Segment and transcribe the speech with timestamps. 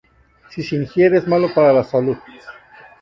[0.49, 2.17] Si se ingiere es malo para la salud.